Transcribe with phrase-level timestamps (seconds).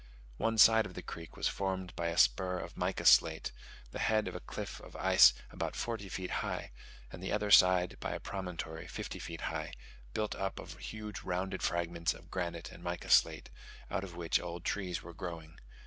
[0.37, 3.51] One side of the creek was formed by a spur of mica slate;
[3.91, 6.71] the head by a cliff of ice about forty feet high;
[7.11, 9.73] and the other side by a promontory fifty feet high,
[10.15, 13.51] built up of huge rounded fragments of granite and mica slate,
[13.91, 15.59] out of which old trees were growing.